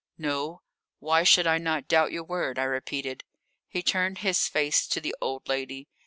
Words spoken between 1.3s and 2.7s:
I not doubt your word?" I